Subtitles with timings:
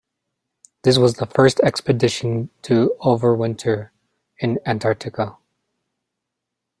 [0.81, 3.91] This was the first expedition to overwinter
[4.39, 5.37] in Antarctica.